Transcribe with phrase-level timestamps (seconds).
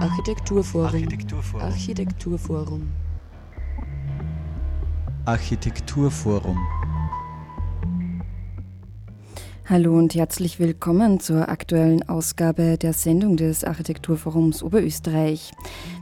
[0.00, 0.86] Architekturforum.
[0.86, 1.62] Architekturforum.
[1.62, 2.88] Architekturforum.
[5.26, 6.56] Architekturforum.
[9.68, 15.52] Hallo und herzlich willkommen zur aktuellen Ausgabe der Sendung des Architekturforums Oberösterreich.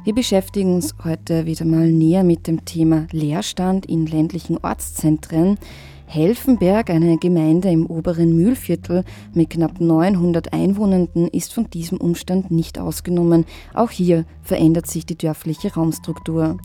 [0.05, 5.59] Wir beschäftigen uns heute wieder mal näher mit dem Thema Leerstand in ländlichen Ortszentren.
[6.09, 9.05] Helfenberg, eine Gemeinde im oberen Mühlviertel
[9.35, 13.45] mit knapp 900 Einwohnenden, ist von diesem Umstand nicht ausgenommen.
[13.75, 16.57] Auch hier verändert sich die dörfliche Raumstruktur.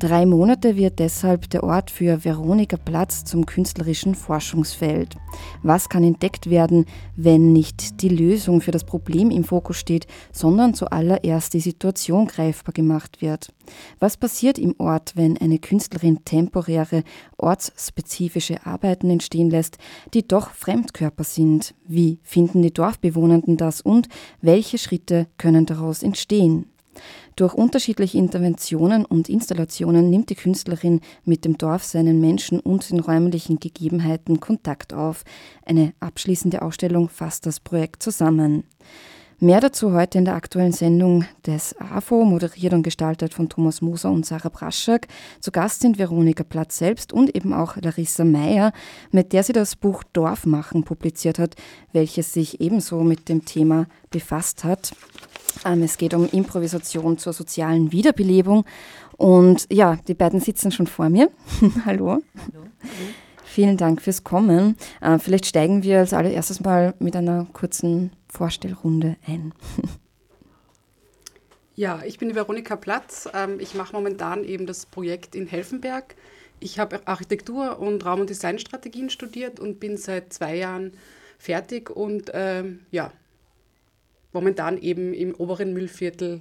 [0.00, 5.16] Drei Monate wird deshalb der Ort für Veronika Platz zum künstlerischen Forschungsfeld.
[5.64, 10.74] Was kann entdeckt werden, wenn nicht die Lösung für das Problem im Fokus steht, sondern
[10.74, 13.52] zuallererst die Situation greifbar gemacht wird?
[13.98, 17.02] Was passiert im Ort, wenn eine Künstlerin temporäre,
[17.36, 19.78] ortsspezifische Arbeiten entstehen lässt,
[20.14, 21.74] die doch Fremdkörper sind?
[21.88, 24.08] Wie finden die Dorfbewohnenden das und
[24.42, 26.66] welche Schritte können daraus entstehen?
[27.36, 33.00] Durch unterschiedliche Interventionen und Installationen nimmt die Künstlerin mit dem Dorf, seinen Menschen und den
[33.00, 35.24] räumlichen Gegebenheiten Kontakt auf.
[35.64, 38.64] Eine abschließende Ausstellung fasst das Projekt zusammen.
[39.40, 44.10] Mehr dazu heute in der aktuellen Sendung des AFO, moderiert und gestaltet von Thomas Moser
[44.10, 45.06] und Sarah Braschak.
[45.38, 48.72] Zu Gast sind Veronika Platz selbst und eben auch Larissa Meyer,
[49.12, 51.54] mit der sie das Buch Dorfmachen publiziert hat,
[51.92, 54.92] welches sich ebenso mit dem Thema befasst hat.
[55.64, 58.64] Ähm, es geht um Improvisation zur sozialen Wiederbelebung.
[59.16, 61.30] Und ja, die beiden sitzen schon vor mir.
[61.86, 62.08] Hallo.
[62.08, 62.66] Hallo.
[63.44, 64.76] Vielen Dank fürs Kommen.
[65.00, 69.52] Äh, vielleicht steigen wir als allererstes mal mit einer kurzen Vorstellrunde ein.
[71.74, 73.28] Ja, ich bin die Veronika Platz.
[73.32, 76.16] Ähm, ich mache momentan eben das Projekt in Helfenberg.
[76.58, 80.94] Ich habe Architektur und Raum- und Designstrategien studiert und bin seit zwei Jahren
[81.38, 83.12] fertig und ähm, ja,
[84.32, 86.40] momentan eben im oberen Müllviertel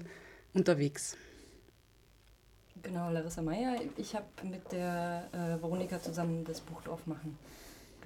[0.56, 1.16] unterwegs.
[2.82, 3.76] Genau, Larissa Meyer.
[3.96, 7.38] Ich habe mit der äh, Veronika zusammen das Buch Dorfmachen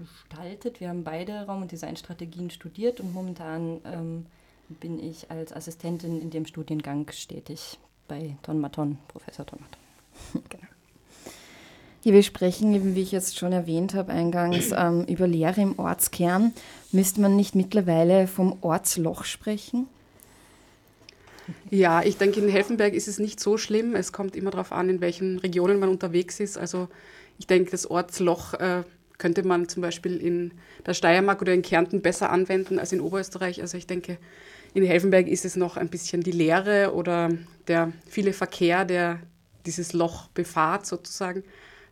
[0.01, 0.79] gestaltet.
[0.79, 4.25] Wir haben beide Raum- und Designstrategien studiert und momentan ähm,
[4.79, 10.43] bin ich als Assistentin in dem Studiengang stetig bei Ton Maton, Professor Ton Maton.
[10.49, 10.67] genau.
[12.03, 15.77] Hier, wir sprechen, eben wie ich jetzt schon erwähnt habe, eingangs ähm, über Lehre im
[15.77, 16.53] Ortskern.
[16.91, 19.87] Müsste man nicht mittlerweile vom Ortsloch sprechen?
[21.69, 23.95] Ja, ich denke, in Helfenberg ist es nicht so schlimm.
[23.95, 26.57] Es kommt immer darauf an, in welchen Regionen man unterwegs ist.
[26.57, 26.87] Also
[27.37, 28.83] ich denke, das Ortsloch äh,
[29.21, 30.51] könnte man zum Beispiel in
[30.83, 33.61] der Steiermark oder in Kärnten besser anwenden als in Oberösterreich.
[33.61, 34.17] Also ich denke,
[34.73, 37.29] in Helfenberg ist es noch ein bisschen die Leere oder
[37.67, 39.19] der viele Verkehr, der
[39.67, 41.43] dieses Loch befahrt sozusagen.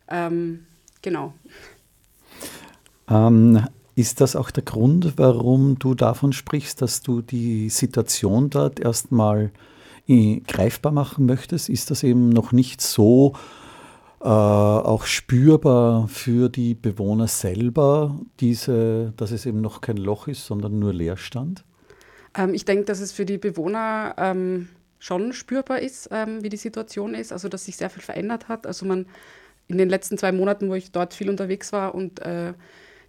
[0.09, 0.65] Ähm,
[1.03, 1.35] genau.
[3.07, 3.63] Ähm,
[3.93, 9.51] ist das auch der Grund, warum du davon sprichst, dass du die Situation dort erstmal
[10.07, 11.69] äh, greifbar machen möchtest?
[11.69, 13.35] Ist das eben noch nicht so
[14.21, 20.45] äh, auch spürbar für die Bewohner selber, diese, dass es eben noch kein Loch ist,
[20.45, 21.63] sondern nur Leerstand?
[22.35, 24.69] Ähm, ich denke, dass es für die Bewohner ähm,
[24.99, 28.67] schon spürbar ist, ähm, wie die Situation ist, also dass sich sehr viel verändert hat.
[28.67, 29.05] Also man
[29.67, 32.53] in den letzten zwei Monaten, wo ich dort viel unterwegs war und äh,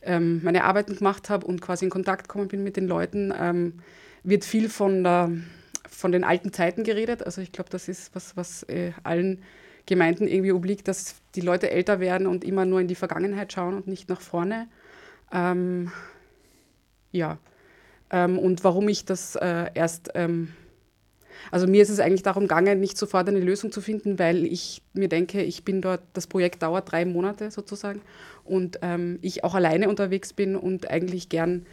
[0.02, 3.74] ähm, meine Arbeiten gemacht habe und quasi in Kontakt gekommen bin mit den Leuten, ähm,
[4.22, 5.30] wird viel von, der,
[5.88, 7.24] von den alten Zeiten geredet.
[7.24, 9.42] Also ich glaube, das ist was, was äh, allen
[9.90, 13.74] Gemeinden irgendwie obliegt, dass die Leute älter werden und immer nur in die Vergangenheit schauen
[13.74, 14.68] und nicht nach vorne.
[15.32, 15.92] Ähm,
[17.12, 17.38] ja.
[18.10, 20.48] Ähm, und warum ich das äh, erst ähm,
[21.50, 24.82] also mir ist es eigentlich darum gegangen, nicht sofort eine Lösung zu finden, weil ich
[24.92, 28.00] mir denke, ich bin dort, das Projekt dauert drei Monate sozusagen
[28.44, 31.66] und ähm, ich auch alleine unterwegs bin und eigentlich gern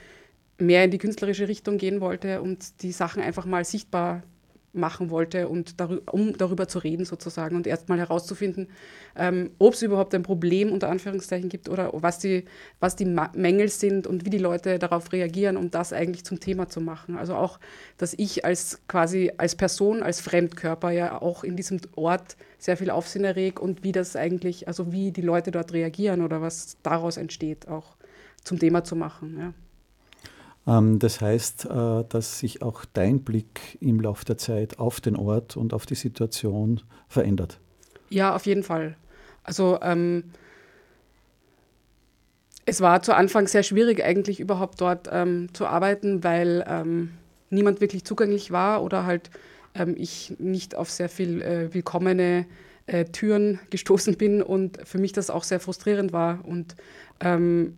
[0.58, 4.24] mehr in die künstlerische Richtung gehen wollte und die Sachen einfach mal sichtbar
[4.78, 8.68] machen wollte und darü um darüber zu reden sozusagen und erstmal herauszufinden,
[9.16, 12.46] ähm, ob es überhaupt ein Problem unter Anführungszeichen gibt oder was die,
[12.80, 16.70] was die Mängel sind und wie die Leute darauf reagieren, um das eigentlich zum Thema
[16.70, 17.18] zu machen.
[17.18, 17.60] Also auch,
[17.98, 22.90] dass ich als quasi als Person, als Fremdkörper ja auch in diesem Ort sehr viel
[22.90, 27.18] Aufsehen erregt und wie das eigentlich, also wie die Leute dort reagieren oder was daraus
[27.18, 27.98] entsteht, auch
[28.44, 29.38] zum Thema zu machen.
[29.40, 29.54] Ja.
[30.68, 35.16] Ähm, das heißt, äh, dass sich auch dein Blick im Laufe der Zeit auf den
[35.16, 37.60] Ort und auf die Situation verändert.
[38.10, 38.96] Ja, auf jeden Fall.
[39.44, 40.26] Also ähm,
[42.66, 47.14] es war zu Anfang sehr schwierig, eigentlich überhaupt dort ähm, zu arbeiten, weil ähm,
[47.50, 49.30] niemand wirklich zugänglich war oder halt
[49.74, 52.46] ähm, ich nicht auf sehr viel äh, willkommene
[52.86, 56.44] äh, Türen gestoßen bin und für mich das auch sehr frustrierend war.
[56.46, 56.76] Und
[57.22, 57.78] ähm,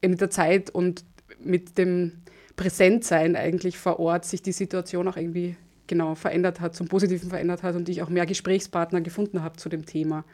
[0.00, 1.04] mit der Zeit und
[1.40, 2.12] mit dem
[2.56, 5.56] Präsentsein eigentlich vor Ort sich die Situation auch irgendwie
[5.86, 9.68] genau verändert hat, zum Positiven verändert hat und ich auch mehr Gesprächspartner gefunden habe zu
[9.68, 10.24] dem Thema.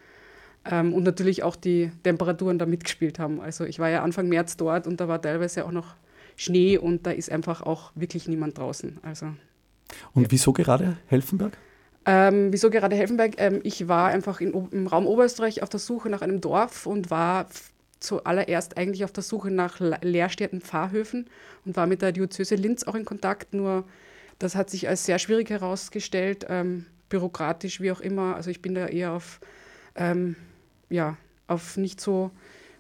[0.65, 3.41] Ähm, und natürlich auch die Temperaturen da mitgespielt haben.
[3.41, 5.95] Also ich war ja Anfang März dort und da war teilweise auch noch
[6.37, 8.99] Schnee und da ist einfach auch wirklich niemand draußen.
[9.03, 9.27] Also,
[10.15, 10.31] und ja.
[10.31, 11.57] wieso gerade Helfenberg?
[12.07, 13.35] Ähm, wieso gerade Helfenberg?
[13.39, 17.11] Ähm, ich war einfach in, im Raum Oberösterreich auf der Suche nach einem Dorf und
[17.11, 17.47] war
[18.05, 21.29] zuallererst eigentlich auf der Suche nach leerstehenden Pfarrhöfen
[21.65, 23.55] und war mit der Diözese Linz auch in Kontakt.
[23.55, 23.85] Nur
[24.39, 28.37] das hat sich als sehr schwierig herausgestellt, ähm, bürokratisch wie auch immer.
[28.37, 29.41] Also ich bin da eher auf,
[29.95, 30.37] ähm,
[30.91, 31.17] ja,
[31.47, 32.31] auf nicht so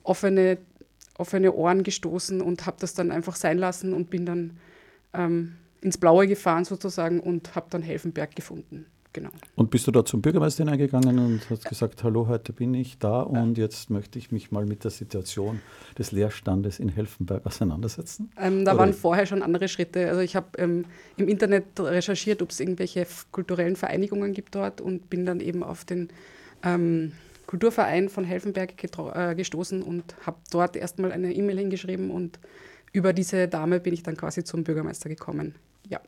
[0.02, 0.58] offene,
[1.16, 4.58] offene Ohren gestoßen und habe das dann einfach sein lassen und bin dann
[5.12, 8.86] ähm, ins Blaue gefahren sozusagen und habe dann Helfenberg gefunden.
[9.14, 9.30] Genau.
[9.54, 13.20] Und bist du da zum Bürgermeister hineingegangen und hast gesagt, hallo, heute bin ich da
[13.20, 15.60] und jetzt möchte ich mich mal mit der Situation
[15.96, 18.32] des Leerstandes in Helfenberg auseinandersetzen?
[18.36, 18.80] Ähm, da Oder?
[18.80, 20.08] waren vorher schon andere Schritte.
[20.08, 20.84] Also ich habe ähm,
[21.16, 25.84] im Internet recherchiert, ob es irgendwelche kulturellen Vereinigungen gibt dort und bin dann eben auf
[25.84, 26.08] den
[26.64, 27.12] ähm,
[27.46, 28.72] Kulturverein von Helfenberg
[29.14, 32.40] äh, gestoßen und habe dort erstmal eine E-Mail hingeschrieben und
[32.92, 35.54] über diese Dame bin ich dann quasi zum Bürgermeister gekommen.
[35.88, 36.00] Ja.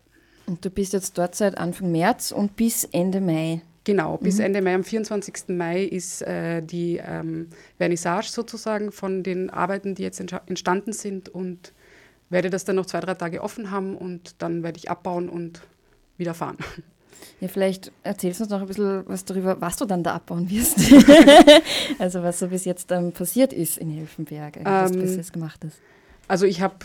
[0.47, 3.63] Und du bist jetzt dort seit Anfang März und bis Ende Mai.
[3.85, 4.47] Genau, bis mhm.
[4.47, 4.75] Ende Mai.
[4.75, 5.49] Am 24.
[5.49, 7.49] Mai ist äh, die ähm,
[7.79, 11.73] Vernissage sozusagen von den Arbeiten, die jetzt entstanden sind und
[12.31, 15.63] werde das dann noch zwei, drei Tage offen haben und dann werde ich abbauen und
[16.17, 16.59] wieder fahren.
[17.41, 20.51] Ja, vielleicht erzählst du uns noch ein bisschen was darüber, was du dann da abbauen
[20.51, 20.79] wirst.
[21.99, 25.65] also was so bis jetzt ähm, passiert ist in Helfenberg, was ähm, bis jetzt gemacht
[25.65, 25.79] ist.
[26.29, 26.77] Also ich habe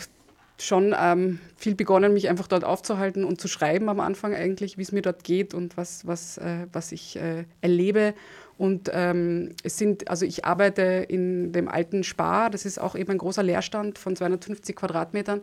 [0.64, 4.82] schon ähm, viel begonnen, mich einfach dort aufzuhalten und zu schreiben am Anfang eigentlich, wie
[4.82, 8.14] es mir dort geht und was, was, äh, was ich äh, erlebe.
[8.58, 13.10] Und ähm, es sind, also ich arbeite in dem alten Spar, das ist auch eben
[13.10, 15.42] ein großer Leerstand von 250 Quadratmetern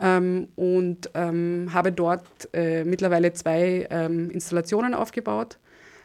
[0.00, 5.58] ähm, und ähm, habe dort äh, mittlerweile zwei ähm, Installationen aufgebaut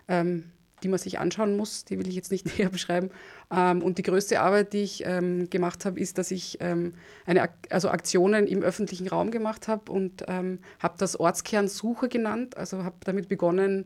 [0.07, 0.51] ähm,
[0.83, 3.09] die man sich anschauen muss, die will ich jetzt nicht näher beschreiben.
[3.55, 6.93] Ähm, und die größte Arbeit, die ich ähm, gemacht habe, ist, dass ich ähm,
[7.25, 12.57] eine, also Aktionen im öffentlichen Raum gemacht habe und ähm, habe das Ortskern Suche genannt.
[12.57, 13.85] Also habe damit begonnen,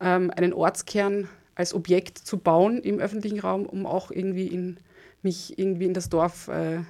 [0.00, 4.78] ähm, einen Ortskern als Objekt zu bauen im öffentlichen Raum, um auch irgendwie in,
[5.22, 6.80] mich irgendwie in das Dorf, äh,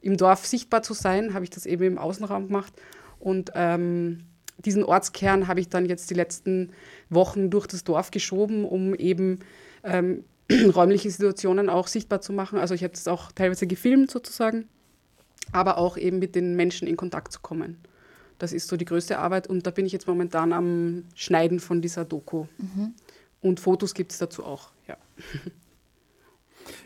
[0.00, 2.72] im Dorf sichtbar zu sein, habe ich das eben im Außenraum gemacht.
[3.18, 4.29] Und ähm,
[4.64, 6.70] diesen Ortskern habe ich dann jetzt die letzten
[7.08, 9.40] Wochen durch das Dorf geschoben, um eben
[9.84, 10.24] ähm,
[10.74, 12.58] räumliche Situationen auch sichtbar zu machen.
[12.58, 14.68] Also ich habe das auch teilweise gefilmt sozusagen,
[15.52, 17.78] aber auch eben mit den Menschen in Kontakt zu kommen.
[18.38, 21.82] Das ist so die größte Arbeit und da bin ich jetzt momentan am Schneiden von
[21.82, 22.46] dieser Doku.
[22.58, 22.94] Mhm.
[23.42, 24.96] Und Fotos gibt es dazu auch, ja.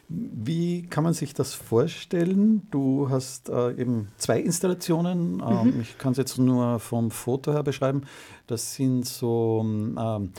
[0.08, 2.66] Wie kann man sich das vorstellen?
[2.70, 5.42] Du hast äh, eben zwei Installationen.
[5.46, 5.80] Ähm, mhm.
[5.80, 8.02] Ich kann es jetzt nur vom Foto her beschreiben.
[8.46, 10.32] Das sind so ähm,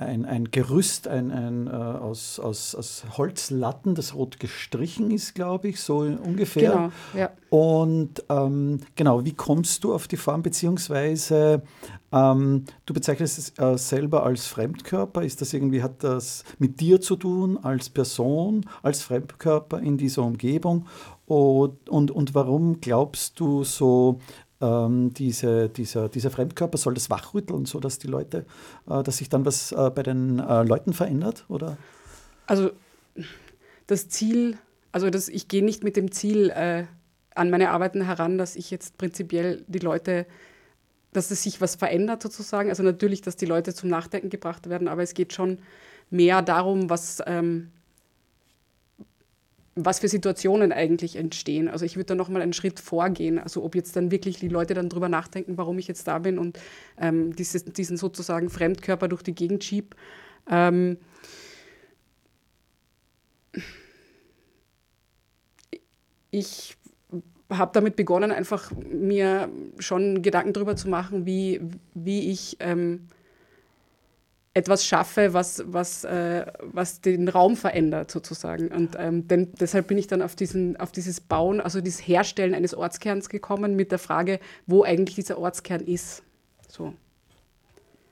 [0.00, 5.68] ein, ein Gerüst ein, ein, äh, aus, aus, aus Holzlatten, das rot gestrichen ist, glaube
[5.68, 6.70] ich, so ungefähr.
[6.72, 7.30] Genau, ja.
[7.50, 11.62] Und ähm, genau, wie kommst du auf die Form, beziehungsweise
[12.12, 15.22] ähm, du bezeichnest es äh, selber als Fremdkörper.
[15.22, 20.22] Ist das irgendwie, hat das mit dir zu tun, als Person, als Fremdkörper in dieser
[20.22, 20.86] Umgebung?
[21.26, 24.18] Und, und, und warum glaubst du so,
[24.60, 28.44] ähm, diese, dieser, dieser Fremdkörper soll das wachrütteln, sodass die Leute,
[28.88, 31.44] äh, dass sich dann was äh, bei den äh, Leuten verändert?
[31.48, 31.76] Oder?
[32.46, 32.70] Also
[33.86, 34.58] das Ziel,
[34.92, 36.84] also das, ich gehe nicht mit dem Ziel äh,
[37.34, 40.26] an meine Arbeiten heran, dass ich jetzt prinzipiell die Leute,
[41.12, 42.68] dass es sich was verändert sozusagen.
[42.68, 45.58] Also natürlich, dass die Leute zum Nachdenken gebracht werden, aber es geht schon
[46.10, 47.70] mehr darum, was ähm,
[49.74, 51.68] was für Situationen eigentlich entstehen.
[51.68, 53.38] Also ich würde da nochmal einen Schritt vorgehen.
[53.38, 56.38] Also ob jetzt dann wirklich die Leute dann drüber nachdenken, warum ich jetzt da bin
[56.38, 56.58] und
[56.98, 59.94] ähm, dieses, diesen sozusagen Fremdkörper durch die Gegend schieb.
[60.48, 60.98] Ähm,
[66.30, 66.76] ich
[67.48, 69.48] habe damit begonnen, einfach mir
[69.78, 71.60] schon Gedanken darüber zu machen, wie,
[71.94, 73.08] wie ich ähm,
[74.52, 78.68] etwas schaffe, was, was, äh, was den Raum verändert sozusagen.
[78.68, 82.54] Und ähm, denn, deshalb bin ich dann auf, diesen, auf dieses Bauen, also dieses Herstellen
[82.54, 86.24] eines Ortskerns gekommen mit der Frage, wo eigentlich dieser Ortskern ist.
[86.68, 86.94] So.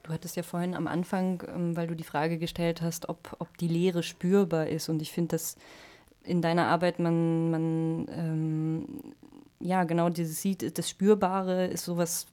[0.04, 3.58] Du hattest ja vorhin am Anfang, ähm, weil du die Frage gestellt hast, ob, ob
[3.58, 4.88] die Leere spürbar ist.
[4.88, 5.56] Und ich finde, dass
[6.22, 9.14] in deiner Arbeit man, man ähm,
[9.58, 12.26] ja genau dieses sieht, das Spürbare ist sowas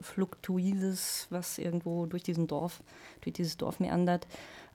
[0.00, 2.82] Fluktuises, was irgendwo durch diesen Dorf,
[3.20, 4.26] durch dieses Dorf meandert.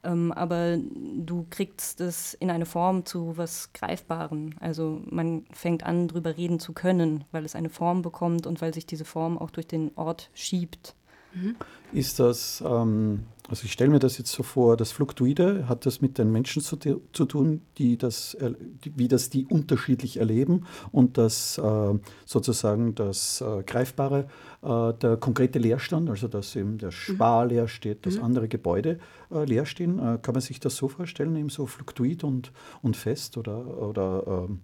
[0.04, 4.52] Ähm, aber du kriegst es in eine Form zu was Greifbarem.
[4.60, 8.74] Also man fängt an, drüber reden zu können, weil es eine Form bekommt und weil
[8.74, 10.96] sich diese Form auch durch den Ort schiebt.
[11.34, 11.56] Mhm.
[11.94, 16.02] Ist das, ähm, also ich stelle mir das jetzt so vor, das Fluktuide hat das
[16.02, 18.36] mit den Menschen zu, zu tun, die das,
[18.84, 21.94] die, wie das die unterschiedlich erleben und das äh,
[22.26, 24.28] sozusagen das äh, Greifbare,
[24.64, 26.94] äh, der konkrete Leerstand, also dass eben der mhm.
[26.94, 28.24] Spar leer steht, dass mhm.
[28.24, 29.00] andere Gebäude
[29.32, 30.00] äh, leer stehen.
[30.00, 34.48] Äh, kann man sich das so vorstellen, eben so fluktuid und, und fest oder, oder
[34.50, 34.62] ähm,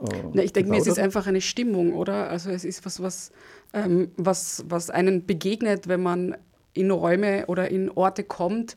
[0.00, 2.30] äh, Na, ich denke mir, es ist einfach eine Stimmung, oder?
[2.30, 3.32] Also es ist was, was,
[3.72, 6.36] ähm, was, was einen begegnet, wenn man
[6.78, 8.76] in Räume oder in Orte kommt,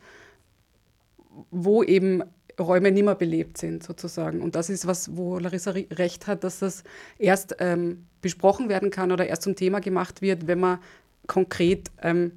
[1.50, 2.24] wo eben
[2.60, 4.42] Räume nicht mehr belebt sind, sozusagen.
[4.42, 6.84] Und das ist was, wo Larissa recht hat, dass das
[7.18, 10.80] erst ähm, besprochen werden kann oder erst zum Thema gemacht wird, wenn man
[11.28, 12.32] konkret ähm,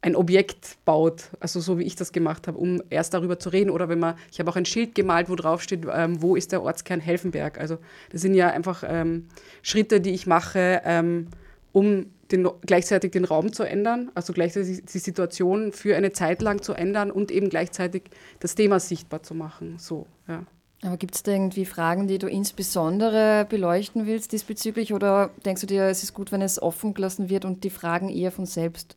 [0.00, 3.70] ein Objekt baut, also so wie ich das gemacht habe, um erst darüber zu reden.
[3.70, 6.52] Oder wenn man, ich habe auch ein Schild gemalt, wo drauf steht, ähm, wo ist
[6.52, 7.58] der Ortskern Helfenberg.
[7.58, 7.78] Also
[8.12, 9.26] das sind ja einfach ähm,
[9.62, 11.28] Schritte, die ich mache, ähm,
[11.72, 16.62] um den, gleichzeitig den Raum zu ändern, also gleichzeitig die Situation für eine Zeit lang
[16.62, 18.04] zu ändern und eben gleichzeitig
[18.40, 19.76] das Thema sichtbar zu machen.
[19.78, 20.44] So, ja.
[20.82, 25.66] Aber gibt es da irgendwie Fragen, die du insbesondere beleuchten willst diesbezüglich oder denkst du
[25.66, 28.96] dir, es ist gut, wenn es offen gelassen wird und die Fragen eher von selbst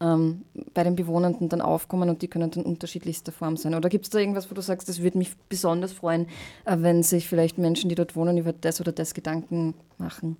[0.00, 0.42] ähm,
[0.74, 3.76] bei den Bewohnenden dann aufkommen und die können dann unterschiedlichster Form sein?
[3.76, 6.26] Oder gibt es da irgendwas, wo du sagst, das würde mich besonders freuen,
[6.64, 10.36] äh, wenn sich vielleicht Menschen, die dort wohnen, über das oder das Gedanken machen?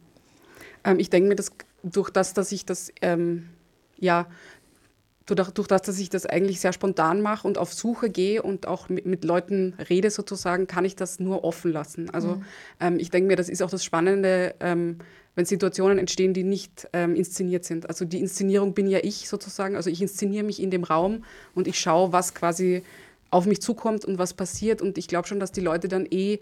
[0.83, 3.49] Ähm, ich denke mir, dass durch das, dass ich das, ähm,
[3.99, 4.27] ja,
[5.27, 8.67] durch, durch das, dass ich das eigentlich sehr spontan mache und auf Suche gehe und
[8.67, 12.11] auch mit, mit Leuten rede sozusagen, kann ich das nur offen lassen.
[12.11, 12.45] Also mhm.
[12.81, 14.99] ähm, ich denke mir, das ist auch das Spannende, ähm,
[15.35, 17.89] wenn Situationen entstehen, die nicht ähm, inszeniert sind.
[17.89, 19.77] Also die Inszenierung bin ja ich sozusagen.
[19.77, 22.83] Also ich inszeniere mich in dem Raum und ich schaue, was quasi
[23.31, 24.83] auf mich zukommt und was passiert.
[24.83, 26.41] Und ich glaube schon, dass die Leute dann eh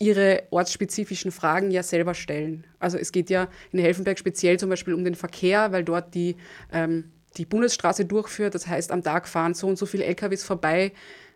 [0.00, 2.66] ihre ortsspezifischen Fragen ja selber stellen.
[2.78, 6.36] Also es geht ja in Helfenberg speziell zum Beispiel um den Verkehr, weil dort die,
[6.72, 8.54] ähm, die Bundesstraße durchführt.
[8.54, 10.92] Das heißt, am Tag fahren so und so viele LKWs vorbei.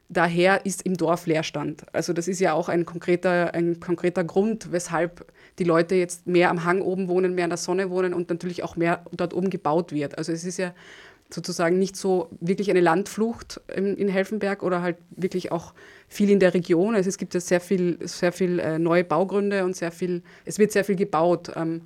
[0.08, 1.84] Daher ist im Dorf Leerstand.
[1.92, 6.50] Also das ist ja auch ein konkreter, ein konkreter Grund, weshalb die Leute jetzt mehr
[6.50, 9.50] am Hang oben wohnen, mehr in der Sonne wohnen und natürlich auch mehr dort oben
[9.50, 10.16] gebaut wird.
[10.16, 10.74] Also es ist ja
[11.30, 15.74] sozusagen nicht so wirklich eine Landflucht in, in Helfenberg oder halt wirklich auch
[16.08, 16.94] viel in der Region.
[16.94, 20.58] Also es gibt ja sehr viel, sehr viel äh, neue Baugründe und sehr viel, es
[20.58, 21.52] wird sehr viel gebaut.
[21.56, 21.82] Ähm,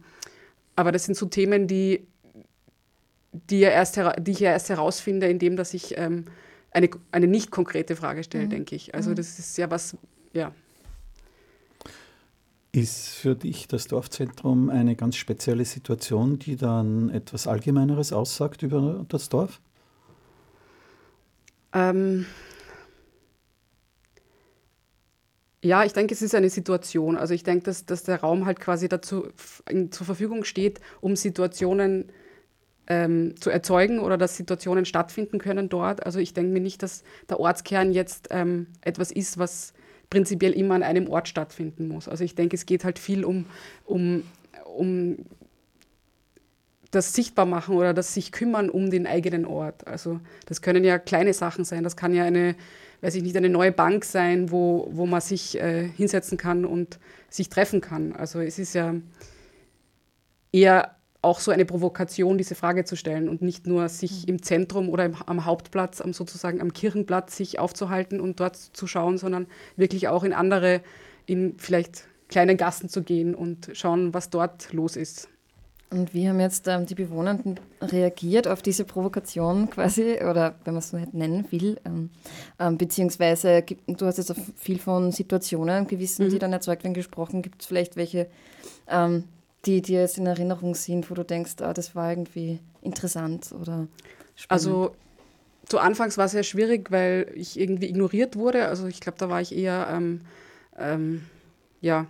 [0.76, 2.06] aber das sind so Themen, die,
[3.32, 6.26] die, ja erst, die ich ja erst herausfinde, indem dass ich ähm,
[6.70, 8.50] eine, eine nicht konkrete Frage stelle, mhm.
[8.50, 8.94] denke ich.
[8.94, 9.16] Also mhm.
[9.16, 9.96] das ist ja was,
[10.32, 10.52] ja.
[12.70, 19.06] Ist für dich das Dorfzentrum eine ganz spezielle Situation, die dann etwas Allgemeineres aussagt über
[19.08, 19.60] das Dorf?
[21.72, 22.26] Ähm,
[25.62, 27.16] ja, ich denke, es ist eine Situation.
[27.16, 29.28] Also ich denke, dass, dass der Raum halt quasi dazu
[29.90, 32.12] zur Verfügung steht, um Situationen
[32.86, 36.04] ähm, zu erzeugen oder dass Situationen stattfinden können dort.
[36.04, 39.72] Also ich denke mir nicht, dass der Ortskern jetzt ähm, etwas ist, was
[40.10, 42.08] prinzipiell immer an einem Ort stattfinden muss.
[42.08, 43.46] Also ich denke, es geht halt viel um,
[43.84, 44.22] um,
[44.76, 45.16] um
[46.90, 49.86] das Sichtbarmachen oder das sich kümmern um den eigenen Ort.
[49.86, 51.84] Also das können ja kleine Sachen sein.
[51.84, 52.56] Das kann ja eine,
[53.02, 56.98] weiß ich nicht, eine neue Bank sein, wo, wo man sich äh, hinsetzen kann und
[57.28, 58.14] sich treffen kann.
[58.14, 58.94] Also es ist ja
[60.50, 60.97] eher
[61.28, 64.28] auch so eine Provokation, diese Frage zu stellen und nicht nur sich mhm.
[64.28, 68.86] im Zentrum oder im, am Hauptplatz, am sozusagen am Kirchenplatz sich aufzuhalten und dort zu
[68.86, 70.80] schauen, sondern wirklich auch in andere,
[71.26, 75.28] in vielleicht kleine Gassen zu gehen und schauen, was dort los ist.
[75.90, 80.80] Und wie haben jetzt ähm, die Bewohnenden reagiert auf diese Provokation quasi, oder wenn man
[80.80, 81.80] es so nennen will?
[81.86, 82.10] Ähm,
[82.58, 86.30] ähm, beziehungsweise, du hast jetzt viel von Situationen gewissen, mhm.
[86.30, 87.40] die dann erzeugt werden, gesprochen.
[87.40, 88.28] Gibt es vielleicht welche,
[88.86, 89.24] ähm,
[89.64, 93.88] die dir jetzt in Erinnerung sind, wo du denkst, ah, das war irgendwie interessant oder
[94.34, 94.48] spannend?
[94.48, 94.94] Also
[95.68, 98.68] zu Anfangs war es sehr schwierig, weil ich irgendwie ignoriert wurde.
[98.68, 100.22] Also ich glaube, da war ich eher, ähm,
[100.78, 101.22] ähm,
[101.80, 102.06] ja,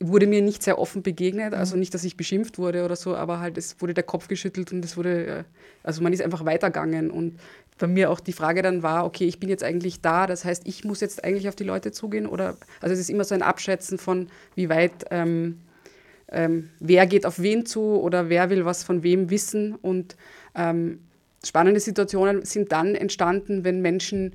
[0.00, 1.54] wurde mir nicht sehr offen begegnet.
[1.54, 1.80] Also mhm.
[1.80, 4.84] nicht, dass ich beschimpft wurde oder so, aber halt es wurde der Kopf geschüttelt und
[4.84, 5.44] es wurde, äh,
[5.82, 7.10] also man ist einfach weitergegangen.
[7.10, 7.38] Und
[7.78, 10.66] bei mir auch die Frage dann war, okay, ich bin jetzt eigentlich da, das heißt,
[10.66, 13.42] ich muss jetzt eigentlich auf die Leute zugehen oder, also es ist immer so ein
[13.42, 15.60] Abschätzen von, wie weit, ähm,
[16.28, 20.16] ähm, wer geht auf wen zu oder wer will was von wem wissen und
[20.54, 21.00] ähm,
[21.44, 24.34] spannende Situationen sind dann entstanden, wenn Menschen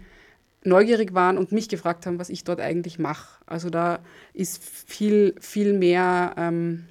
[0.64, 3.40] neugierig waren und mich gefragt haben, was ich dort eigentlich mache.
[3.48, 4.00] Also da
[4.34, 6.86] ist viel, viel mehr, ähm,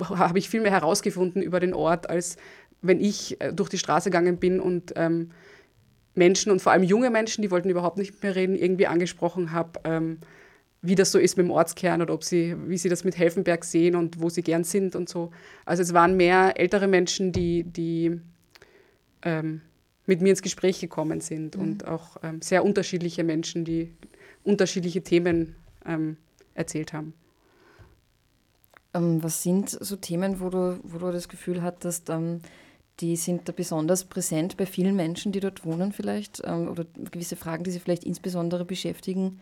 [0.00, 2.36] habe ich viel mehr herausgefunden über den Ort, als
[2.82, 5.30] wenn ich äh, durch die Straße gegangen bin und ähm,
[6.14, 9.80] Menschen und vor allem junge Menschen, die wollten überhaupt nicht mehr reden, irgendwie angesprochen habe,
[9.84, 10.18] ähm,
[10.82, 13.64] wie das so ist mit dem Ortskern oder ob sie, wie sie das mit Helfenberg
[13.64, 15.30] sehen und wo sie gern sind und so.
[15.64, 18.20] Also es waren mehr ältere Menschen, die, die
[19.22, 19.62] ähm,
[20.06, 21.62] mit mir ins Gespräch gekommen sind mhm.
[21.62, 23.94] und auch ähm, sehr unterschiedliche Menschen, die
[24.42, 25.54] unterschiedliche Themen
[25.86, 26.16] ähm,
[26.54, 27.14] erzählt haben.
[28.92, 32.40] Ähm, was sind so Themen, wo du, wo du das Gefühl hattest, ähm,
[33.02, 36.40] die sind da besonders präsent bei vielen Menschen, die dort wohnen vielleicht?
[36.44, 39.40] Ähm, oder gewisse Fragen, die sie vielleicht insbesondere beschäftigen?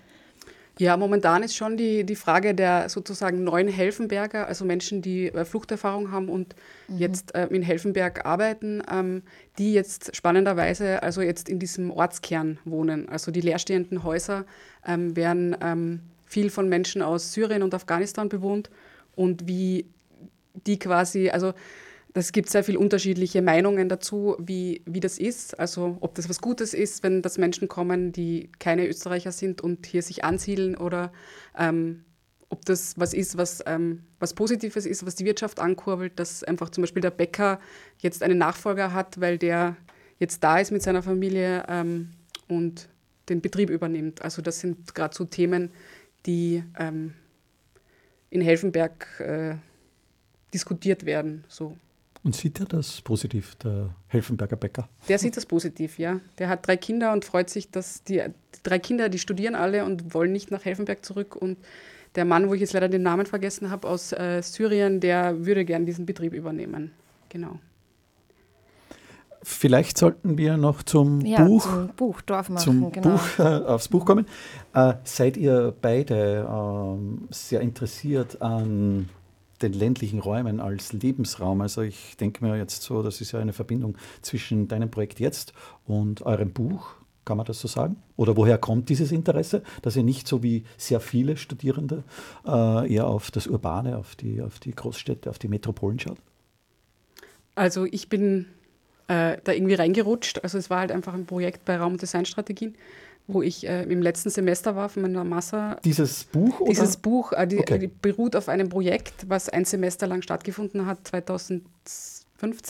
[0.79, 5.45] Ja, momentan ist schon die, die Frage der sozusagen neuen Helfenberger, also Menschen, die äh,
[5.45, 6.55] Fluchterfahrung haben und
[6.88, 6.97] mhm.
[6.97, 9.23] jetzt äh, in Helfenberg arbeiten, ähm,
[9.59, 13.11] die jetzt spannenderweise also jetzt in diesem Ortskern wohnen.
[13.11, 14.47] Also die leerstehenden Häuser
[14.87, 18.71] ähm, werden ähm, viel von Menschen aus Syrien und Afghanistan bewohnt
[19.17, 19.85] und wie
[20.67, 21.52] die quasi, also
[22.14, 25.59] es gibt sehr viele unterschiedliche Meinungen dazu, wie, wie das ist.
[25.59, 29.87] Also ob das was Gutes ist, wenn das Menschen kommen, die keine Österreicher sind und
[29.87, 31.12] hier sich ansiedeln oder
[31.57, 32.05] ähm,
[32.49, 36.71] ob das was ist, was, ähm, was Positives ist, was die Wirtschaft ankurbelt, dass einfach
[36.71, 37.61] zum Beispiel der Bäcker
[37.99, 39.76] jetzt einen Nachfolger hat, weil der
[40.19, 42.11] jetzt da ist mit seiner Familie ähm,
[42.49, 42.88] und
[43.29, 44.23] den Betrieb übernimmt.
[44.23, 45.71] Also das sind gerade so Themen,
[46.26, 47.14] die ähm,
[48.31, 49.55] in Helfenberg äh,
[50.52, 51.45] diskutiert werden.
[51.49, 51.76] So.
[52.23, 54.89] Und sieht er das positiv, der Helfenberger Bäcker?
[55.09, 56.21] Der sieht das positiv, ja.
[56.39, 59.85] Der hat drei Kinder und freut sich, dass die, die drei Kinder, die studieren alle
[59.87, 61.35] und wollen nicht nach Helfenberg zurück.
[61.35, 61.57] Und
[62.15, 65.65] der Mann, wo ich jetzt leider den Namen vergessen habe, aus äh, Syrien, der würde
[65.65, 66.91] gern diesen Betrieb übernehmen.
[67.31, 67.59] Genau.
[69.43, 73.12] Vielleicht sollten wir noch zum ja, Buch, zum Buch Dorf machen, zum genau.
[73.12, 74.27] Buch, äh, aufs Buch kommen.
[74.75, 79.09] Äh, seid ihr beide ähm, sehr interessiert an
[79.62, 81.61] den ländlichen Räumen als Lebensraum.
[81.61, 85.52] Also ich denke mir jetzt so, das ist ja eine Verbindung zwischen deinem Projekt jetzt
[85.87, 86.95] und eurem Buch.
[87.25, 87.97] Kann man das so sagen?
[88.17, 92.02] Oder woher kommt dieses Interesse, dass ihr nicht so wie sehr viele Studierende
[92.47, 96.19] äh, eher auf das Urbane, auf die, auf die Großstädte, auf die Metropolen schaut?
[97.54, 98.47] Also ich bin
[99.06, 100.43] äh, da irgendwie reingerutscht.
[100.43, 102.75] Also es war halt einfach ein Projekt bei Raum- und Designstrategien
[103.32, 105.76] wo ich äh, im letzten Semester war von meiner Masse.
[105.84, 106.60] Dieses Buch?
[106.60, 106.71] Oder?
[106.71, 107.78] Dieses Buch äh, die, okay.
[107.78, 111.62] die beruht auf einem Projekt, was ein Semester lang stattgefunden hat, 2015.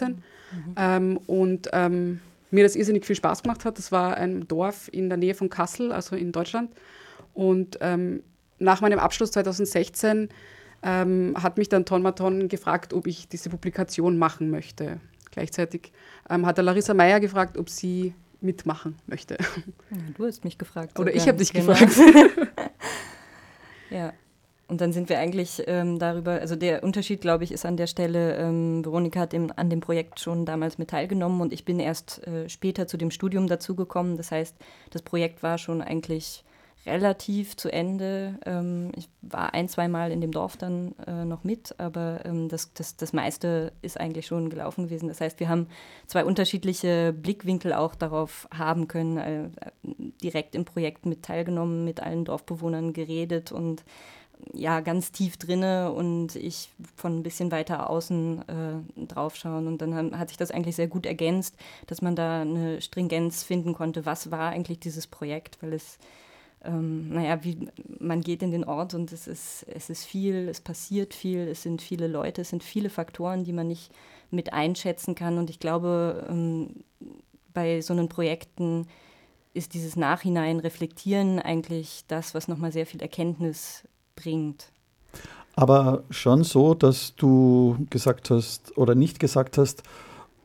[0.08, 0.74] Mhm.
[0.76, 2.20] Ähm, und ähm,
[2.50, 3.78] mir das irrsinnig viel Spaß gemacht hat.
[3.78, 6.70] Das war ein Dorf in der Nähe von Kassel, also in Deutschland.
[7.34, 8.22] Und ähm,
[8.58, 10.28] nach meinem Abschluss 2016
[10.82, 15.00] ähm, hat mich dann Tonmaton gefragt, ob ich diese Publikation machen möchte.
[15.30, 15.92] Gleichzeitig
[16.28, 19.36] ähm, hat er Larissa Meyer gefragt, ob sie mitmachen möchte.
[19.90, 20.98] Ja, du hast mich gefragt.
[20.98, 21.72] Oder ich habe dich genau.
[21.72, 21.96] gefragt.
[23.90, 24.12] ja.
[24.68, 27.88] Und dann sind wir eigentlich ähm, darüber, also der Unterschied, glaube ich, ist an der
[27.88, 31.80] Stelle, ähm, Veronika hat im, an dem Projekt schon damals mit teilgenommen und ich bin
[31.80, 34.16] erst äh, später zu dem Studium dazugekommen.
[34.16, 34.54] Das heißt,
[34.90, 36.44] das Projekt war schon eigentlich
[36.86, 38.38] relativ zu Ende.
[38.46, 42.48] Ähm, ich war ein, zwei Mal in dem Dorf dann äh, noch mit, aber ähm,
[42.48, 45.08] das, das, das meiste ist eigentlich schon gelaufen gewesen.
[45.08, 45.68] Das heißt, wir haben
[46.06, 49.48] zwei unterschiedliche Blickwinkel auch darauf haben können, äh,
[50.22, 53.84] direkt im Projekt mit teilgenommen, mit allen Dorfbewohnern geredet und
[54.54, 59.66] ja, ganz tief drinne und ich von ein bisschen weiter außen äh, draufschauen.
[59.66, 63.74] Und dann hat sich das eigentlich sehr gut ergänzt, dass man da eine Stringenz finden
[63.74, 65.98] konnte, was war eigentlich dieses Projekt, weil es
[66.64, 67.68] ähm, naja, wie,
[67.98, 71.62] man geht in den Ort und es ist, es ist viel, es passiert viel, es
[71.62, 73.90] sind viele Leute, es sind viele Faktoren, die man nicht
[74.30, 75.38] mit einschätzen kann.
[75.38, 76.84] Und ich glaube, ähm,
[77.52, 78.86] bei so einen Projekten
[79.54, 84.70] ist dieses Nachhinein reflektieren eigentlich das, was nochmal sehr viel Erkenntnis bringt.
[85.56, 89.82] Aber schon so, dass du gesagt hast oder nicht gesagt hast,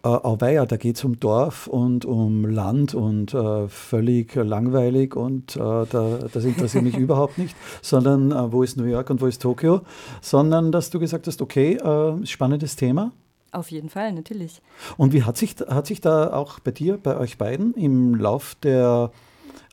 [0.06, 5.56] äh, auweia, da geht es um Dorf und um Land und äh, völlig langweilig und
[5.56, 9.26] äh, da, das interessiert mich überhaupt nicht, sondern äh, wo ist New York und wo
[9.26, 9.82] ist Tokio,
[10.22, 13.14] sondern dass du gesagt hast, okay, äh, spannendes Thema.
[13.52, 14.62] Auf jeden Fall, natürlich.
[14.96, 18.56] Und wie hat sich, hat sich da auch bei dir, bei euch beiden im Lauf
[18.62, 19.12] der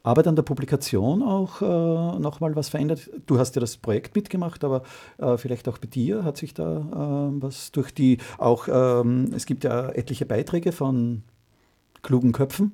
[0.03, 3.11] Arbeit an der Publikation auch äh, nochmal was verändert?
[3.27, 4.83] Du hast ja das Projekt mitgemacht, aber
[5.19, 9.47] äh, vielleicht auch bei dir hat sich da äh, was durch die, auch ähm, es
[9.47, 11.23] gibt ja etliche Beiträge von
[12.03, 12.73] klugen Köpfen.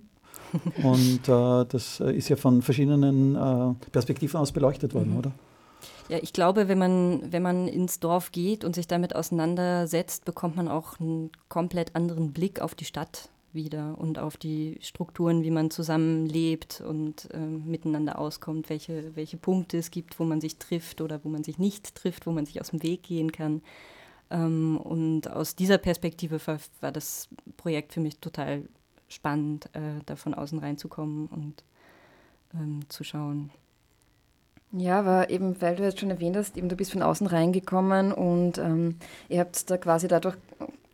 [0.82, 5.18] Und äh, das ist ja von verschiedenen äh, Perspektiven aus beleuchtet worden, mhm.
[5.18, 5.32] oder?
[6.08, 10.56] Ja, ich glaube, wenn man, wenn man ins Dorf geht und sich damit auseinandersetzt, bekommt
[10.56, 15.50] man auch einen komplett anderen Blick auf die Stadt wieder und auf die Strukturen, wie
[15.50, 21.00] man zusammenlebt und äh, miteinander auskommt, welche, welche Punkte es gibt, wo man sich trifft
[21.00, 23.62] oder wo man sich nicht trifft, wo man sich aus dem Weg gehen kann.
[24.30, 28.64] Ähm, und aus dieser Perspektive war, war, das Projekt für mich total
[29.08, 31.64] spannend, äh, da von außen reinzukommen und
[32.54, 33.50] ähm, zu schauen.
[34.72, 38.12] Ja, aber eben, weil du jetzt schon erwähnt hast, eben du bist von außen reingekommen
[38.12, 38.96] und ähm,
[39.30, 40.36] ihr habt da quasi dadurch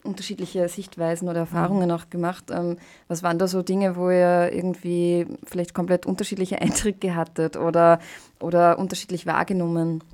[0.05, 2.51] unterschiedliche Sichtweisen oder Erfahrungen auch gemacht.
[2.51, 2.77] Ähm,
[3.09, 7.99] was waren da so Dinge, wo ihr irgendwie vielleicht komplett unterschiedliche Eindrücke hattet oder,
[8.39, 10.05] oder unterschiedlich wahrgenommen?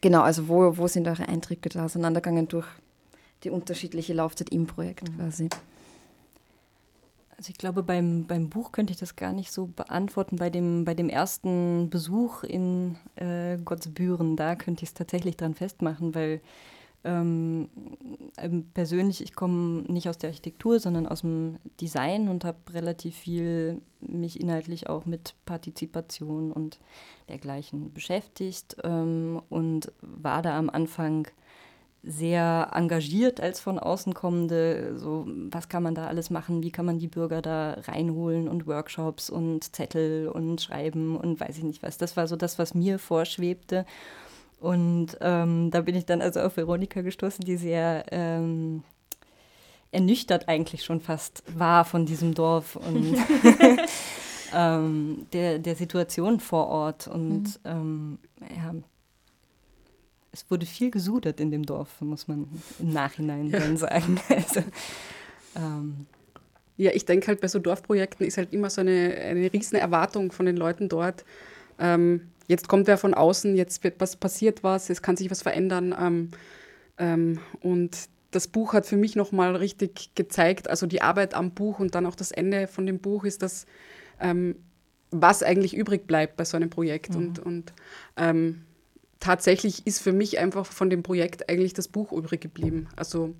[0.00, 2.66] Genau, also wo, wo sind eure Eindrücke da auseinandergegangen durch
[3.44, 5.16] die unterschiedliche Laufzeit im Projekt mhm.
[5.16, 5.48] quasi?
[7.38, 10.36] Also ich glaube, beim, beim Buch könnte ich das gar nicht so beantworten.
[10.36, 15.54] Bei dem, bei dem ersten Besuch in äh, Gottsbüren, da könnte ich es tatsächlich dran
[15.54, 16.40] festmachen, weil
[17.06, 17.68] ähm,
[18.36, 23.16] ähm, persönlich, ich komme nicht aus der Architektur, sondern aus dem Design und habe relativ
[23.16, 26.78] viel mich inhaltlich auch mit Partizipation und
[27.28, 31.28] dergleichen beschäftigt ähm, und war da am Anfang
[32.02, 34.96] sehr engagiert als von außen kommende.
[34.96, 36.62] So, was kann man da alles machen?
[36.62, 41.58] Wie kann man die Bürger da reinholen und Workshops und Zettel und Schreiben und weiß
[41.58, 41.98] ich nicht was.
[41.98, 43.84] Das war so das, was mir vorschwebte.
[44.58, 48.82] Und ähm, da bin ich dann also auf Veronika gestoßen, die sehr ähm,
[49.92, 53.16] ernüchtert eigentlich schon fast war von diesem Dorf und
[54.54, 57.06] ähm, der, der Situation vor Ort.
[57.06, 57.54] Und mhm.
[57.64, 58.74] Ähm, ja,
[60.32, 62.46] es wurde viel gesudert in dem Dorf, muss man
[62.78, 63.58] im Nachhinein ja.
[63.58, 64.20] dann sagen.
[64.28, 64.60] Also,
[65.56, 66.06] ähm.
[66.78, 70.30] Ja, ich denke halt bei so Dorfprojekten ist halt immer so eine, eine riesen Erwartung
[70.30, 71.24] von den Leuten dort.
[71.78, 75.42] Ähm, jetzt kommt wer von außen, jetzt wird was passiert was, es kann sich was
[75.42, 75.94] verändern.
[75.98, 76.30] Ähm,
[76.98, 77.96] ähm, und
[78.30, 82.06] das Buch hat für mich nochmal richtig gezeigt, also die Arbeit am Buch und dann
[82.06, 83.66] auch das Ende von dem Buch ist das,
[84.20, 84.56] ähm,
[85.10, 87.10] was eigentlich übrig bleibt bei so einem Projekt.
[87.10, 87.16] Mhm.
[87.16, 87.72] Und, und
[88.16, 88.62] ähm,
[89.20, 92.88] tatsächlich ist für mich einfach von dem Projekt eigentlich das Buch übrig geblieben.
[92.96, 93.34] Also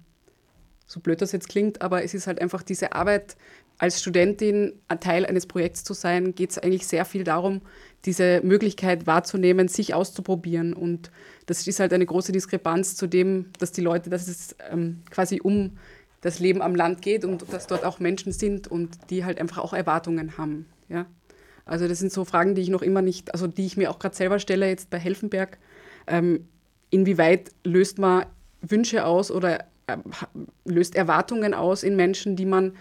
[0.86, 3.36] so blöd das jetzt klingt, aber es ist halt einfach diese Arbeit
[3.78, 7.60] als Studentin, ein Teil eines Projekts zu sein, geht es eigentlich sehr viel darum,
[8.04, 10.72] diese Möglichkeit wahrzunehmen, sich auszuprobieren.
[10.72, 11.10] Und
[11.46, 15.40] das ist halt eine große Diskrepanz zu dem, dass die Leute, dass es ähm, quasi
[15.42, 15.76] um
[16.22, 19.58] das Leben am Land geht und dass dort auch Menschen sind und die halt einfach
[19.58, 20.66] auch Erwartungen haben.
[20.88, 21.06] Ja?
[21.66, 23.98] Also das sind so Fragen, die ich noch immer nicht, also die ich mir auch
[23.98, 25.58] gerade selber stelle jetzt bei Helfenberg.
[26.06, 26.48] Ähm,
[26.90, 28.26] inwieweit löst man
[28.62, 29.96] Wünsche aus oder äh,
[30.64, 32.72] löst Erwartungen aus in Menschen, die man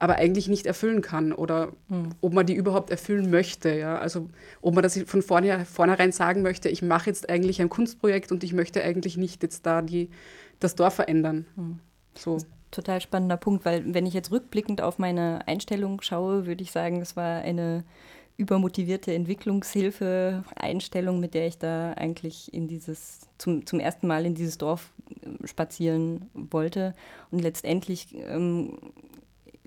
[0.00, 2.08] aber eigentlich nicht erfüllen kann oder mhm.
[2.22, 3.72] ob man die überhaupt erfüllen möchte.
[3.78, 3.98] Ja?
[3.98, 4.28] Also
[4.62, 8.54] ob man das von vornherein sagen möchte, ich mache jetzt eigentlich ein Kunstprojekt und ich
[8.54, 10.08] möchte eigentlich nicht jetzt da die,
[10.58, 11.46] das Dorf verändern.
[11.54, 11.78] Mhm.
[12.16, 12.38] So.
[12.70, 17.02] Total spannender Punkt, weil wenn ich jetzt rückblickend auf meine Einstellung schaue, würde ich sagen,
[17.02, 17.84] es war eine
[18.40, 24.34] übermotivierte Entwicklungshilfe, Einstellung, mit der ich da eigentlich in dieses, zum, zum ersten Mal in
[24.34, 26.94] dieses Dorf äh, spazieren wollte.
[27.30, 28.78] Und letztendlich ähm,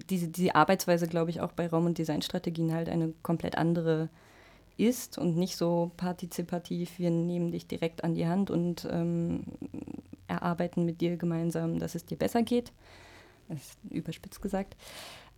[0.10, 4.10] diese, die Arbeitsweise, glaube ich, auch bei Raum- und Designstrategien halt eine komplett andere
[4.78, 9.44] ist und nicht so partizipativ, wir nehmen dich direkt an die Hand und ähm,
[10.28, 12.72] erarbeiten mit dir gemeinsam, dass es dir besser geht.
[13.90, 14.76] Überspitzt gesagt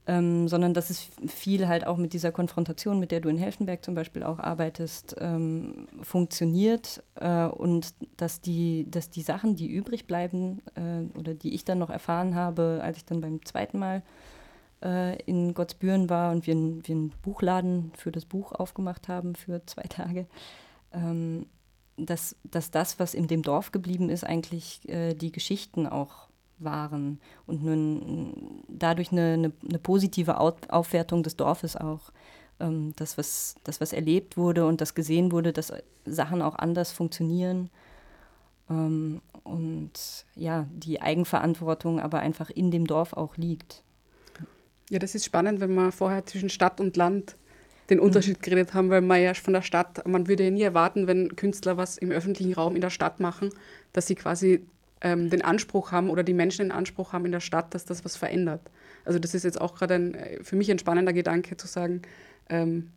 [0.08, 3.84] ähm, sondern dass es viel halt auch mit dieser Konfrontation, mit der du in Helfenberg
[3.84, 10.06] zum Beispiel auch arbeitest, ähm, funktioniert äh, und dass die, dass die Sachen, die übrig
[10.06, 14.04] bleiben äh, oder die ich dann noch erfahren habe, als ich dann beim zweiten Mal
[14.86, 19.66] äh, in Gottsbüren war und wir, wir einen Buchladen für das Buch aufgemacht haben für
[19.66, 20.28] zwei Tage,
[20.94, 21.48] ähm,
[21.98, 27.20] dass, dass das, was in dem Dorf geblieben ist, eigentlich äh, die Geschichten auch waren
[27.48, 28.34] und nur
[28.68, 32.12] dadurch eine, eine, eine, positive Aufwertung des Dorfes auch.
[32.60, 35.74] Ähm, das, was, das, was erlebt wurde und das gesehen wurde, dass
[36.06, 37.70] Sachen auch anders funktionieren.
[38.70, 43.84] Ähm, und ja, die Eigenverantwortung aber einfach in dem Dorf auch liegt.
[44.90, 47.36] Ja, das ist spannend, wenn wir vorher zwischen Stadt und Land
[47.90, 48.42] den Unterschied mhm.
[48.42, 51.78] geredet haben, weil man ja von der Stadt, man würde ja nie erwarten, wenn Künstler
[51.78, 53.50] was im öffentlichen Raum in der Stadt machen,
[53.94, 54.66] dass sie quasi
[55.02, 58.04] ähm, den Anspruch haben oder die Menschen den Anspruch haben in der Stadt, dass das
[58.06, 58.62] was verändert.
[59.04, 62.02] Also das ist jetzt auch gerade ein, äh, für mich ein spannender Gedanke zu sagen,
[62.50, 62.90] ähm,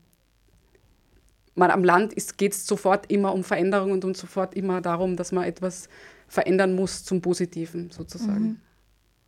[1.54, 5.32] man am Land geht es sofort immer um Veränderung und um sofort immer darum, dass
[5.32, 5.88] man etwas
[6.28, 8.60] verändern muss zum Positiven sozusagen.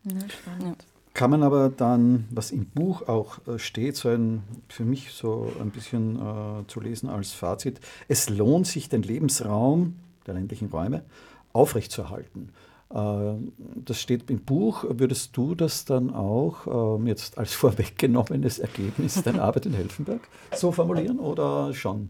[0.04, 0.12] Mhm.
[0.12, 0.86] Ja, spannend.
[1.20, 5.52] Kann man aber dann, was im Buch auch äh, steht, so ein, für mich so
[5.60, 7.78] ein bisschen äh, zu lesen als Fazit,
[8.08, 11.04] es lohnt sich, den Lebensraum der ländlichen Räume
[11.52, 12.54] aufrechtzuerhalten.
[12.88, 13.34] Äh,
[13.74, 14.86] das steht im Buch.
[14.88, 20.22] Würdest du das dann auch ähm, jetzt als vorweggenommenes Ergebnis deiner Arbeit in Helfenberg
[20.56, 22.08] so formulieren oder schon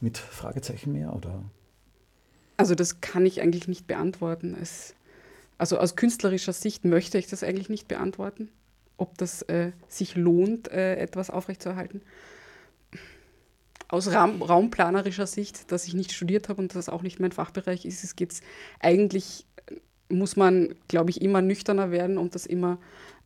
[0.00, 1.14] mit Fragezeichen mehr?
[1.14, 1.42] Oder?
[2.56, 4.56] Also das kann ich eigentlich nicht beantworten.
[4.58, 4.94] Es,
[5.58, 8.48] also aus künstlerischer Sicht möchte ich das eigentlich nicht beantworten,
[8.96, 12.02] ob das äh, sich lohnt, äh, etwas aufrechtzuerhalten
[13.94, 17.84] aus Raum, raumplanerischer Sicht, dass ich nicht studiert habe und das auch nicht mein Fachbereich
[17.84, 18.34] ist, es geht
[18.80, 19.46] eigentlich,
[20.08, 22.78] muss man, glaube ich, immer nüchterner werden und das immer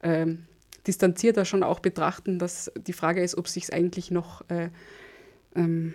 [0.03, 0.47] ähm,
[0.87, 4.71] distanzierter schon auch betrachten, dass die Frage ist, ob sich eigentlich noch, äh,
[5.55, 5.95] ähm,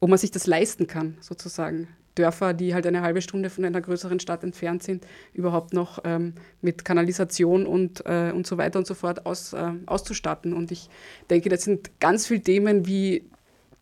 [0.00, 1.88] ob man sich das leisten kann, sozusagen.
[2.16, 6.34] Dörfer, die halt eine halbe Stunde von einer größeren Stadt entfernt sind, überhaupt noch ähm,
[6.60, 10.52] mit Kanalisation und, äh, und so weiter und so fort aus, äh, auszustatten.
[10.52, 10.88] Und ich
[11.30, 13.24] denke, das sind ganz viele Themen wie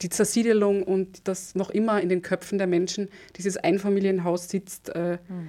[0.03, 4.91] die Zersiedelung und das noch immer in den Köpfen der Menschen dieses Einfamilienhaus sitzt.
[4.91, 5.49] Äh, hm.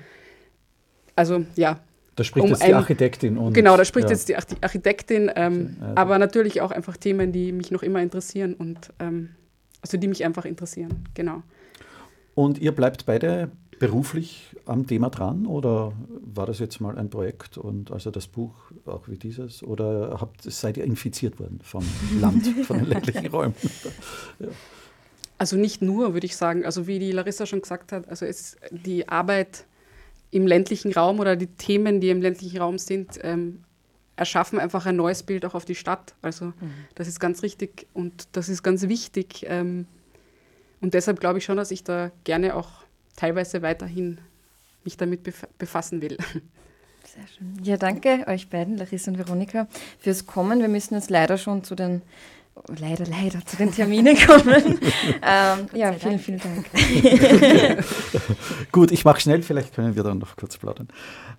[1.16, 1.80] Also ja.
[2.16, 3.38] Da spricht um jetzt die Architektin.
[3.38, 4.16] Und, genau, da spricht ja.
[4.16, 5.96] jetzt die Architektin, ähm, also.
[5.96, 9.32] aber natürlich auch einfach Themen, die mich noch immer interessieren und ähm,
[9.82, 11.44] also die mich einfach interessieren, genau.
[12.36, 17.58] Und ihr bleibt beide beruflich am Thema dran oder war das jetzt mal ein Projekt
[17.58, 18.54] und also das Buch
[18.86, 21.84] auch wie dieses oder habt, seid ihr infiziert worden vom
[22.20, 23.56] Land, von den ländlichen Räumen?
[24.40, 24.48] ja.
[25.38, 26.64] Also nicht nur, würde ich sagen.
[26.66, 29.66] Also wie die Larissa schon gesagt hat, also ist die Arbeit
[30.32, 33.64] im ländlichen Raum oder die Themen, die im ländlichen Raum sind, ähm,
[34.16, 36.16] erschaffen einfach ein neues Bild auch auf die Stadt.
[36.22, 36.54] Also mhm.
[36.96, 39.46] das ist ganz richtig und das ist ganz wichtig.
[39.48, 39.88] Ähm,
[40.86, 42.70] und deshalb glaube ich schon, dass ich da gerne auch
[43.16, 44.20] teilweise weiterhin
[44.84, 45.22] mich damit
[45.58, 46.16] befassen will.
[47.04, 47.58] Sehr schön.
[47.64, 49.68] Ja, danke euch beiden, Larissa und Veronika,
[49.98, 50.60] fürs Kommen.
[50.60, 52.04] Wir müssen jetzt leider schon zu den
[52.80, 54.56] leider, leider zu den Terminen kommen.
[55.22, 56.66] ähm, ja, vielen, vielen Dank.
[58.72, 60.88] Gut, ich mache schnell, vielleicht können wir dann noch kurz plaudern.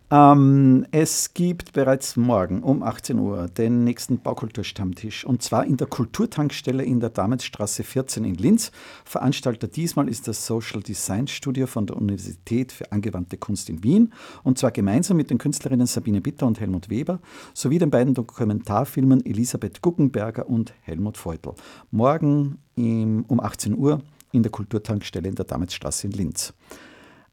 [0.08, 5.88] Ähm, es gibt bereits morgen um 18 Uhr den nächsten Baukulturstammtisch und zwar in der
[5.88, 8.70] Kulturtankstelle in der Damensstraße 14 in Linz.
[9.04, 14.12] Veranstalter diesmal ist das Social Design Studio von der Universität für angewandte Kunst in Wien
[14.44, 17.18] und zwar gemeinsam mit den Künstlerinnen Sabine Bitter und Helmut Weber
[17.52, 21.54] sowie den beiden Dokumentarfilmen Elisabeth Guggenberger und Helmut Feutl.
[21.90, 26.52] Morgen im, um 18 Uhr in der Kulturtankstelle in der Damensstraße in Linz.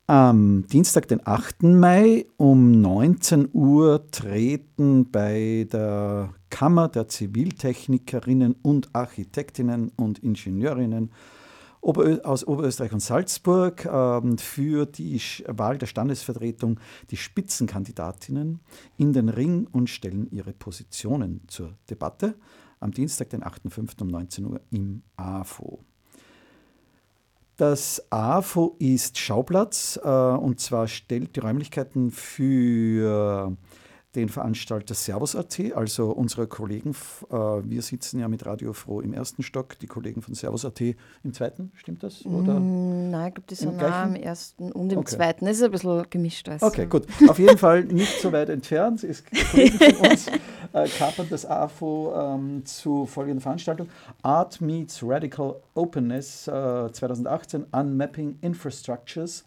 [0.06, 1.64] Am Dienstag, den 8.
[1.64, 11.12] Mai um 19 Uhr treten bei der Kammer der Ziviltechnikerinnen und Architektinnen und Ingenieurinnen
[11.82, 16.80] aus Oberösterreich und Salzburg ähm, für die Wahl der Standesvertretung
[17.12, 18.60] die Spitzenkandidatinnen
[18.98, 22.36] in den Ring und stellen ihre Positionen zur Debatte.
[22.84, 24.02] Am Dienstag, den 8.5.
[24.02, 25.80] um 19 Uhr im AFO.
[27.56, 33.56] Das AFO ist Schauplatz äh, und zwar stellt die Räumlichkeiten für
[34.16, 36.92] den Veranstalter Servus.at, also unsere Kollegen,
[37.30, 41.34] äh, wir sitzen ja mit Radio Froh im ersten Stock, die Kollegen von Servus.at im
[41.34, 42.26] zweiten, stimmt das?
[42.26, 45.16] Oder mm, Nein, ich glaube, die sind nah am ersten und im okay.
[45.16, 45.46] zweiten.
[45.46, 46.50] Das ist ein bisschen gemischt.
[46.50, 46.66] Also.
[46.66, 47.08] Okay, gut.
[47.28, 49.04] Auf jeden Fall nicht so weit entfernt.
[49.04, 50.28] Ist Kollegen von uns
[50.74, 53.90] äh, kapern das AFO ähm, zu folgender Veranstaltung.
[54.22, 59.46] Art Meets Radical Openness äh, 2018 Unmapping Infrastructures.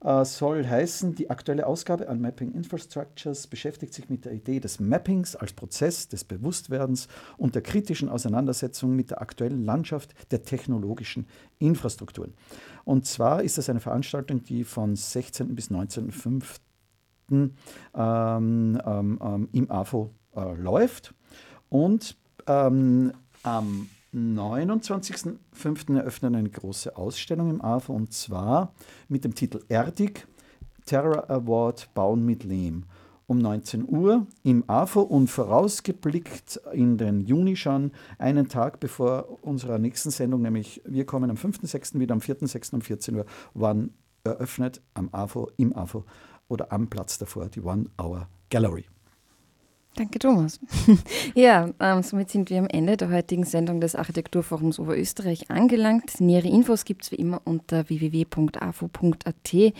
[0.00, 4.78] Äh, soll heißen, die aktuelle Ausgabe an Mapping Infrastructures beschäftigt sich mit der Idee des
[4.78, 11.26] Mappings als Prozess des Bewusstwerdens und der kritischen Auseinandersetzung mit der aktuellen Landschaft der technologischen
[11.58, 12.34] Infrastrukturen.
[12.84, 15.54] Und zwar ist das eine Veranstaltung, die von 16.
[15.54, 16.60] bis 19.05.
[17.30, 17.52] Ähm,
[17.94, 18.80] ähm,
[19.22, 21.14] ähm, im AFO äh, läuft
[21.68, 25.96] und ähm, am 29.05.
[25.96, 28.72] eröffnen eine große Ausstellung im AFO und zwar
[29.08, 30.26] mit dem Titel Erdig,
[30.86, 32.84] Terror Award Bauen mit Lehm.
[33.26, 39.78] Um 19 Uhr im AFO und vorausgeblickt in den Juni schon, einen Tag bevor unserer
[39.78, 41.98] nächsten Sendung, nämlich wir kommen am 5.06.
[41.98, 42.74] wieder, am 4.06.
[42.74, 43.90] um 14 Uhr, wann
[44.24, 46.06] eröffnet am AFO, im AFO
[46.48, 48.86] oder am Platz davor die One Hour Gallery.
[49.98, 50.60] Danke, Thomas.
[51.34, 56.20] ja, ähm, somit sind wir am Ende der heutigen Sendung des Architekturforums Oberösterreich angelangt.
[56.20, 59.74] Nähere Infos gibt es wie immer unter www.afo.at.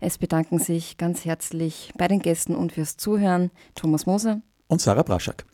[0.00, 5.04] Es bedanken sich ganz herzlich bei den Gästen und fürs Zuhören Thomas Moser und Sarah
[5.04, 5.46] Braschak.